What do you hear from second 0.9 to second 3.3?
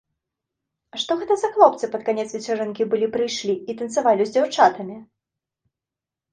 А што гэта за хлопцы пад канец вечарынкі былі